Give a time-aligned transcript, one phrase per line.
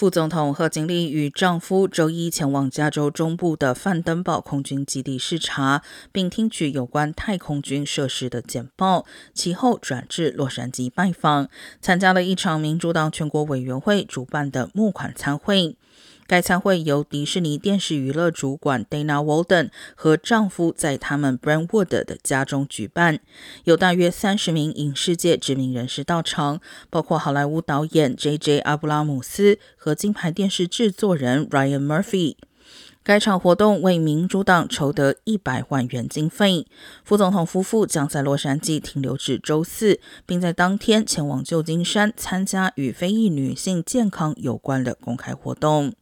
[0.00, 9.04] 副总统贺锦丽与丈夫周一前往加州中部的范登堡空军基地视察，并听取有关太空军设施的简报。
[9.34, 11.50] 其后转至洛杉矶拜访，
[11.82, 15.76] 参加了一场民主党全国委员会主办的募款参会。
[16.30, 23.18] 该参会由迪士尼电视娱乐主管 Dana Walden 和丈夫在他们 Brentwood 的家中举办，
[23.64, 28.60] 有大约三十名影视界知名人士到场，包括好莱坞导演 J.J.
[28.60, 32.36] 阿布拉姆斯和金牌电视制作人 Ryan Murphy。
[33.02, 36.64] 该场活动为民主党筹得一百万元经费。
[37.02, 45.92] 副总统夫妇将在洛杉矶停留至周四，并在当天前往旧金山参加与非裔女性健康有关的公开活动。